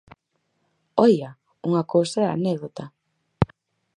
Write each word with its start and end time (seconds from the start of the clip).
¡Oia!, 1.05 1.29
unha 1.67 1.83
cousa 1.93 2.17
é 2.21 2.27
a 2.27 2.35
anécdota. 2.39 2.85